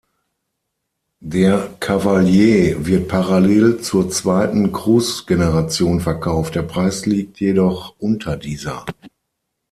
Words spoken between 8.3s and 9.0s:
dieser.